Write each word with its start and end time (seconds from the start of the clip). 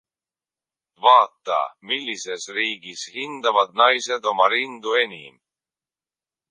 Vaata, 1.07 1.57
millises 1.91 2.49
riigis 2.57 3.03
hindavad 3.19 3.69
naised 3.83 4.23
oma 4.33 4.47
rindu 4.57 4.91
enim! 5.03 5.35